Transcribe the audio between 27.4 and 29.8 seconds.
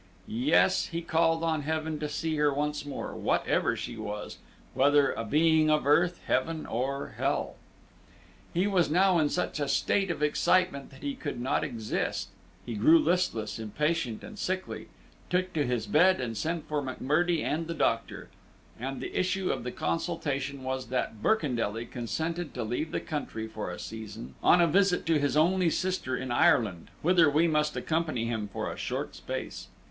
must accompany him for a short space.